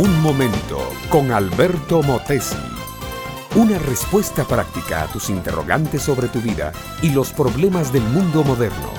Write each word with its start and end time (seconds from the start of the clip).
Un 0.00 0.18
momento 0.22 0.78
con 1.10 1.30
Alberto 1.30 2.02
Motesi. 2.02 2.56
Una 3.54 3.78
respuesta 3.78 4.46
práctica 4.48 5.02
a 5.02 5.12
tus 5.12 5.28
interrogantes 5.28 6.02
sobre 6.02 6.28
tu 6.28 6.40
vida 6.40 6.72
y 7.02 7.10
los 7.10 7.34
problemas 7.34 7.92
del 7.92 8.04
mundo 8.04 8.42
moderno. 8.42 8.94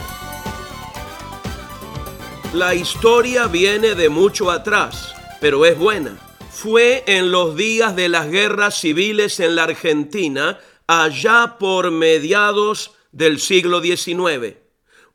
La 2.53 2.75
historia 2.75 3.47
viene 3.47 3.95
de 3.95 4.09
mucho 4.09 4.51
atrás, 4.51 5.15
pero 5.39 5.65
es 5.65 5.75
buena. 5.75 6.19
Fue 6.51 7.03
en 7.07 7.31
los 7.31 7.55
días 7.55 7.95
de 7.95 8.07
las 8.07 8.29
guerras 8.29 8.79
civiles 8.79 9.39
en 9.39 9.55
la 9.55 9.63
Argentina, 9.63 10.59
allá 10.85 11.55
por 11.57 11.89
mediados 11.89 12.91
del 13.11 13.39
siglo 13.39 13.81
XIX. 13.81 14.55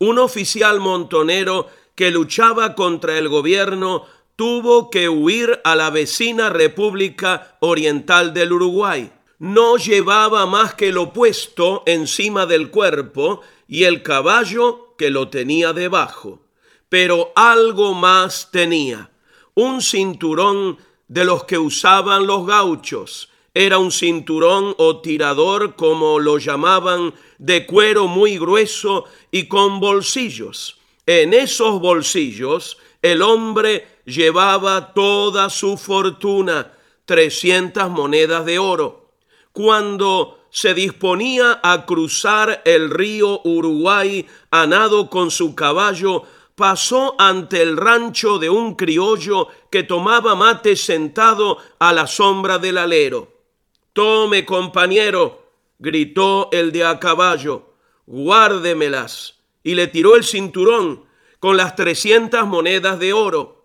Un 0.01 0.19
oficial 0.19 0.81
montonero 0.81 1.69
que 1.95 2.11
luchaba 2.11 2.75
contra 2.75 3.19
el 3.19 3.29
gobierno 3.29 4.16
tuvo 4.37 4.91
que 4.91 5.09
huir 5.09 5.61
a 5.65 5.75
la 5.75 5.91
vecina 5.91 6.51
República 6.51 7.57
Oriental 7.61 8.35
del 8.35 8.53
Uruguay. 8.53 9.11
No 9.39 9.77
llevaba 9.79 10.47
más 10.47 10.75
que 10.75 10.93
lo 10.93 11.13
puesto 11.13 11.83
encima 11.87 12.47
del 12.47 12.71
cuerpo 12.71 13.41
y 13.67 13.85
el 13.85 14.03
caballo 14.03 14.95
que 14.97 15.11
lo 15.11 15.29
tenía 15.29 15.73
debajo. 15.73 16.43
Pero 16.89 17.33
algo 17.35 17.95
más 17.95 18.51
tenía, 18.53 19.11
un 19.55 19.83
cinturón 19.83 20.79
de 21.09 21.25
los 21.25 21.45
que 21.45 21.59
usaban 21.59 22.27
los 22.27 22.47
gauchos. 22.47 23.31
Era 23.55 23.79
un 23.79 23.91
cinturón 23.91 24.75
o 24.77 25.01
tirador, 25.01 25.77
como 25.77 26.19
lo 26.19 26.39
llamaban, 26.39 27.15
de 27.39 27.67
cuero 27.67 28.07
muy 28.07 28.39
grueso 28.39 29.05
y 29.31 29.49
con 29.49 29.81
bolsillos. 29.81 30.79
En 31.07 31.33
esos 31.33 31.81
bolsillos 31.81 32.79
el 33.03 33.23
hombre 33.23 33.96
llevaba 34.07 34.95
toda 34.95 35.51
su 35.51 35.77
fortuna, 35.77 36.73
300 37.05 37.91
monedas 37.91 38.47
de 38.47 38.59
oro. 38.59 39.11
Cuando 39.53 40.39
se 40.51 40.73
disponía 40.73 41.61
a 41.63 41.85
cruzar 41.85 42.63
el 42.65 42.89
río 42.89 43.43
Uruguay 43.45 44.27
a 44.51 44.67
nado 44.67 45.11
con 45.11 45.31
su 45.31 45.55
caballo, 45.55 46.23
pasó 46.55 47.15
ante 47.19 47.61
el 47.61 47.77
rancho 47.77 48.39
de 48.39 48.49
un 48.49 48.75
criollo 48.75 49.49
que 49.71 49.83
tomaba 49.83 50.35
mate 50.35 50.75
sentado 50.75 51.59
a 51.79 51.93
la 51.93 52.07
sombra 52.07 52.59
del 52.59 52.79
alero. 52.79 53.33
Tome, 53.93 54.47
compañero, 54.47 55.51
gritó 55.79 56.49
el 56.53 56.73
de 56.73 56.85
a 56.85 56.99
caballo, 56.99 57.75
guárdemelas. 58.07 59.35
Y 59.63 59.75
le 59.75 59.89
tiró 59.89 60.17
el 60.17 60.25
cinturón 60.25 61.05
con 61.41 61.57
las 61.57 61.75
300 61.77 62.47
monedas 62.47 62.99
de 62.99 63.13
oro. 63.13 63.56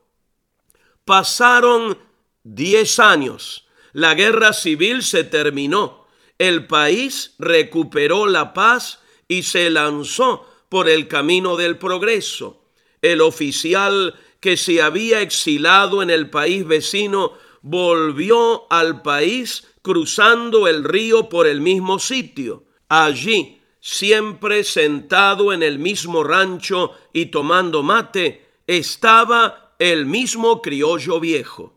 Pasaron 1.06 1.98
10 2.44 3.00
años. 3.00 3.68
La 3.94 4.14
guerra 4.14 4.54
civil 4.54 5.04
se 5.04 5.24
terminó. 5.24 6.08
El 6.38 6.68
país 6.68 7.36
recuperó 7.40 8.28
la 8.28 8.54
paz 8.54 9.00
y 9.28 9.44
se 9.44 9.70
lanzó 9.70 10.48
por 10.70 10.90
el 10.90 11.08
camino 11.08 11.56
del 11.56 11.78
progreso. 11.78 12.64
El 13.02 13.22
oficial 13.22 14.16
que 14.40 14.58
se 14.58 14.82
había 14.82 15.22
exilado 15.22 16.02
en 16.02 16.10
el 16.10 16.30
país 16.30 16.66
vecino 16.66 17.34
volvió 17.62 18.72
al 18.72 19.02
país 19.02 19.68
cruzando 19.82 20.68
el 20.68 20.84
río 20.84 21.30
por 21.30 21.48
el 21.48 21.62
mismo 21.62 22.00
sitio. 22.00 22.66
Allí 22.90 23.62
siempre 23.82 24.64
sentado 24.64 25.52
en 25.52 25.64
el 25.64 25.80
mismo 25.80 26.24
rancho 26.24 26.92
y 27.12 27.28
tomando 27.28 27.84
mate, 27.84 28.46
estaba 28.68 29.71
el 29.82 30.06
mismo 30.06 30.62
criollo 30.62 31.20
viejo. 31.20 31.76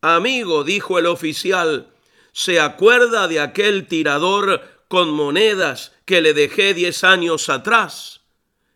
Amigo, 0.00 0.64
dijo 0.64 0.98
el 0.98 1.04
oficial, 1.04 1.92
¿se 2.32 2.58
acuerda 2.58 3.28
de 3.28 3.40
aquel 3.40 3.86
tirador 3.86 4.62
con 4.88 5.10
monedas 5.10 5.92
que 6.06 6.22
le 6.22 6.32
dejé 6.32 6.72
diez 6.72 7.04
años 7.04 7.50
atrás? 7.50 8.22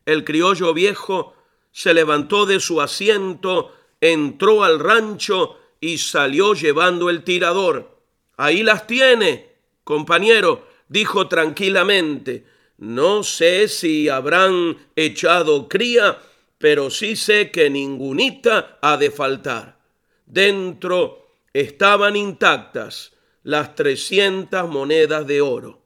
El 0.04 0.24
criollo 0.24 0.74
viejo 0.74 1.34
se 1.72 1.94
levantó 1.94 2.44
de 2.44 2.60
su 2.60 2.82
asiento, 2.82 3.74
entró 4.02 4.62
al 4.62 4.78
rancho 4.78 5.56
y 5.80 5.96
salió 5.96 6.52
llevando 6.52 7.08
el 7.08 7.24
tirador. 7.24 7.98
Ahí 8.36 8.62
las 8.62 8.86
tiene, 8.86 9.54
compañero, 9.84 10.68
dijo 10.90 11.28
tranquilamente 11.28 12.44
no 12.78 13.22
sé 13.22 13.68
si 13.68 14.08
habrán 14.08 14.76
echado 14.96 15.66
cría, 15.68 16.18
pero 16.58 16.90
sí 16.90 17.16
sé 17.16 17.50
que 17.50 17.70
ningunita 17.70 18.78
ha 18.80 18.96
de 18.96 19.10
faltar. 19.10 19.78
Dentro 20.24 21.28
estaban 21.52 22.16
intactas 22.16 23.12
las 23.42 23.74
trescientas 23.74 24.68
monedas 24.68 25.26
de 25.26 25.40
oro. 25.40 25.82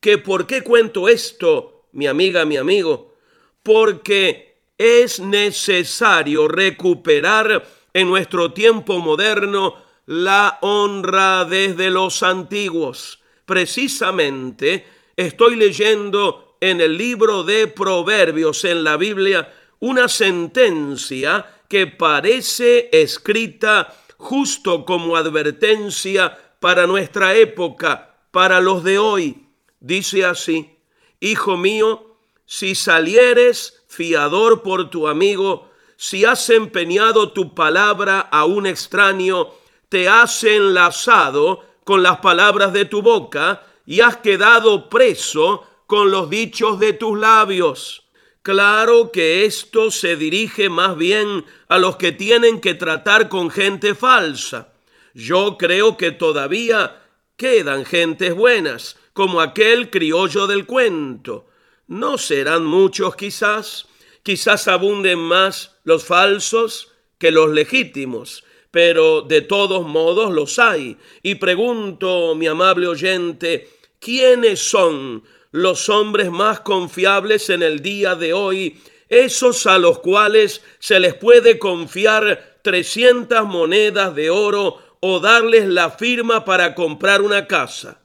¿Que 0.00 0.18
por 0.18 0.46
qué 0.46 0.62
cuento 0.62 1.08
esto, 1.08 1.86
mi 1.92 2.06
amiga, 2.06 2.44
mi 2.44 2.56
amigo? 2.56 3.14
Porque 3.62 4.60
es 4.76 5.20
necesario 5.20 6.48
recuperar 6.48 7.66
en 7.92 8.08
nuestro 8.08 8.52
tiempo 8.52 8.98
moderno 8.98 9.76
la 10.06 10.58
honra 10.62 11.44
desde 11.44 11.90
los 11.90 12.22
antiguos. 12.22 13.20
Precisamente 13.44 14.86
estoy 15.16 15.56
leyendo 15.56 16.47
en 16.60 16.80
el 16.80 16.96
libro 16.96 17.42
de 17.44 17.66
Proverbios 17.66 18.64
en 18.64 18.84
la 18.84 18.96
Biblia 18.96 19.52
una 19.80 20.08
sentencia 20.08 21.46
que 21.68 21.86
parece 21.86 22.88
escrita 22.92 23.94
justo 24.16 24.84
como 24.84 25.16
advertencia 25.16 26.36
para 26.60 26.86
nuestra 26.86 27.34
época, 27.36 28.16
para 28.30 28.60
los 28.60 28.82
de 28.82 28.98
hoy. 28.98 29.46
Dice 29.80 30.24
así, 30.24 30.76
Hijo 31.20 31.56
mío, 31.56 32.16
si 32.46 32.74
salieres 32.74 33.82
fiador 33.88 34.62
por 34.62 34.90
tu 34.90 35.08
amigo, 35.08 35.70
si 35.96 36.24
has 36.24 36.48
empeñado 36.50 37.32
tu 37.32 37.54
palabra 37.54 38.20
a 38.20 38.44
un 38.44 38.66
extraño, 38.66 39.48
te 39.88 40.08
has 40.08 40.44
enlazado 40.44 41.64
con 41.84 42.02
las 42.02 42.18
palabras 42.18 42.72
de 42.72 42.84
tu 42.84 43.02
boca, 43.02 43.64
y 43.86 44.00
has 44.00 44.18
quedado 44.18 44.90
preso 44.90 45.64
con 45.88 46.10
los 46.10 46.28
dichos 46.28 46.78
de 46.78 46.92
tus 46.92 47.18
labios. 47.18 48.04
Claro 48.42 49.10
que 49.10 49.46
esto 49.46 49.90
se 49.90 50.16
dirige 50.16 50.68
más 50.68 50.98
bien 50.98 51.46
a 51.66 51.78
los 51.78 51.96
que 51.96 52.12
tienen 52.12 52.60
que 52.60 52.74
tratar 52.74 53.30
con 53.30 53.50
gente 53.50 53.94
falsa. 53.94 54.74
Yo 55.14 55.56
creo 55.56 55.96
que 55.96 56.12
todavía 56.12 57.02
quedan 57.38 57.86
gentes 57.86 58.34
buenas, 58.34 58.98
como 59.14 59.40
aquel 59.40 59.88
criollo 59.88 60.46
del 60.46 60.66
cuento. 60.66 61.46
No 61.86 62.18
serán 62.18 62.66
muchos 62.66 63.16
quizás, 63.16 63.86
quizás 64.22 64.68
abunden 64.68 65.18
más 65.18 65.78
los 65.84 66.04
falsos 66.04 66.92
que 67.16 67.30
los 67.30 67.48
legítimos, 67.48 68.44
pero 68.70 69.22
de 69.22 69.40
todos 69.40 69.86
modos 69.86 70.34
los 70.34 70.58
hay. 70.58 70.98
Y 71.22 71.36
pregunto, 71.36 72.34
mi 72.34 72.46
amable 72.46 72.88
oyente, 72.88 73.70
¿Quiénes 74.00 74.60
son 74.60 75.24
los 75.50 75.88
hombres 75.88 76.30
más 76.30 76.60
confiables 76.60 77.50
en 77.50 77.62
el 77.62 77.80
día 77.80 78.14
de 78.14 78.32
hoy? 78.32 78.80
Esos 79.08 79.66
a 79.66 79.78
los 79.78 80.00
cuales 80.00 80.62
se 80.78 81.00
les 81.00 81.14
puede 81.14 81.58
confiar 81.58 82.58
300 82.62 83.46
monedas 83.46 84.14
de 84.14 84.30
oro 84.30 84.78
o 85.00 85.20
darles 85.20 85.66
la 85.66 85.90
firma 85.90 86.44
para 86.44 86.74
comprar 86.74 87.22
una 87.22 87.46
casa. 87.46 88.00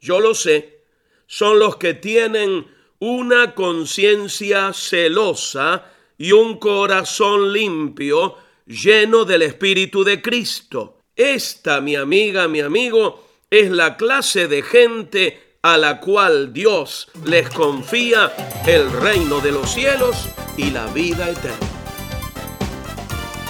Yo 0.00 0.20
lo 0.20 0.34
sé, 0.34 0.84
son 1.26 1.58
los 1.58 1.76
que 1.76 1.94
tienen 1.94 2.66
una 2.98 3.54
conciencia 3.54 4.72
celosa 4.72 5.86
y 6.16 6.32
un 6.32 6.58
corazón 6.58 7.52
limpio, 7.52 8.36
lleno 8.66 9.24
del 9.24 9.42
Espíritu 9.42 10.04
de 10.04 10.20
Cristo. 10.20 10.98
Esta, 11.16 11.80
mi 11.80 11.96
amiga, 11.96 12.46
mi 12.46 12.60
amigo, 12.60 13.26
es 13.50 13.70
la 13.70 13.96
clase 13.96 14.48
de 14.48 14.62
gente 14.62 15.49
a 15.62 15.76
la 15.76 16.00
cual 16.00 16.54
Dios 16.54 17.08
les 17.24 17.50
confía 17.50 18.32
el 18.66 18.90
reino 18.90 19.40
de 19.40 19.52
los 19.52 19.70
cielos 19.70 20.28
y 20.56 20.70
la 20.70 20.86
vida 20.86 21.28
eterna. 21.28 21.58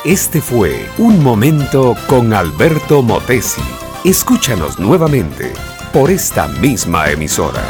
Este 0.05 0.41
fue 0.41 0.89
Un 0.99 1.23
Momento 1.23 1.95
con 2.09 2.33
Alberto 2.33 3.03
Motesi. 3.03 3.63
Escúchanos 4.05 4.81
nuevamente 4.81 5.53
por 5.93 6.11
esta 6.11 6.49
misma 6.49 7.11
emisora. 7.11 7.63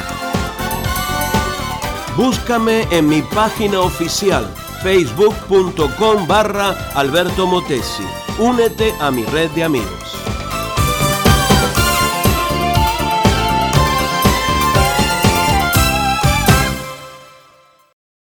Búscame 2.16 2.86
en 2.90 3.08
mi 3.08 3.20
página 3.20 3.80
oficial 3.80 4.48
facebook.com 4.82 6.26
barra 6.26 6.70
Alberto 6.94 7.46
Motesi. 7.46 8.04
Únete 8.38 8.94
a 9.00 9.10
mi 9.10 9.24
red 9.26 9.50
de 9.50 9.64
amigos. 9.64 9.99